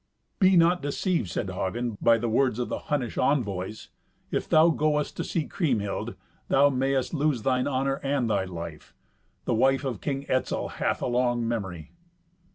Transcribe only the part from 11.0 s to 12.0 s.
a long memory."